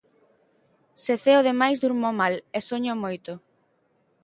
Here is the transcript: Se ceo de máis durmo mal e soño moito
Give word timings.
Se 1.03 1.13
ceo 1.23 1.41
de 1.47 1.53
máis 1.61 1.77
durmo 1.83 2.09
mal 2.19 2.33
e 2.57 2.59
soño 2.69 2.93
moito 3.03 3.31